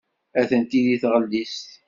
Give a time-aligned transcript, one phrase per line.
[0.41, 1.67] Atenti deg tɣellist.